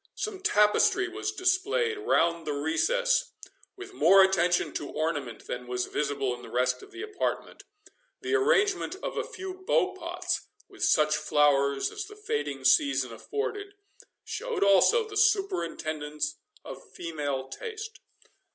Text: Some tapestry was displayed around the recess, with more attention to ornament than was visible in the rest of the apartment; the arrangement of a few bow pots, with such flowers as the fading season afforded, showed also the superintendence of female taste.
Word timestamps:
Some 0.15 0.39
tapestry 0.41 1.07
was 1.07 1.31
displayed 1.31 1.95
around 1.99 2.45
the 2.45 2.53
recess, 2.53 3.33
with 3.75 3.93
more 3.93 4.23
attention 4.23 4.73
to 4.73 4.89
ornament 4.89 5.45
than 5.45 5.67
was 5.67 5.85
visible 5.85 6.33
in 6.33 6.41
the 6.41 6.49
rest 6.49 6.81
of 6.81 6.89
the 6.89 7.03
apartment; 7.03 7.65
the 8.19 8.33
arrangement 8.33 8.95
of 9.03 9.15
a 9.15 9.23
few 9.23 9.53
bow 9.53 9.93
pots, 9.93 10.47
with 10.67 10.83
such 10.83 11.15
flowers 11.17 11.91
as 11.91 12.05
the 12.05 12.15
fading 12.15 12.65
season 12.65 13.13
afforded, 13.13 13.75
showed 14.23 14.63
also 14.63 15.07
the 15.07 15.15
superintendence 15.15 16.37
of 16.65 16.81
female 16.95 17.47
taste. 17.49 17.99